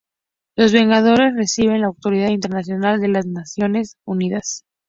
Los 0.55 0.73
Vengadores 0.73 1.35
recibieron 1.37 1.81
la 1.81 1.87
autoridad 1.89 2.29
internacional 2.29 2.99
de 2.99 3.07
las 3.09 3.27
Naciones 3.27 3.97
Unidas. 4.03 4.63